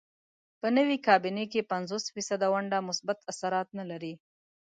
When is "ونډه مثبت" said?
2.53-3.19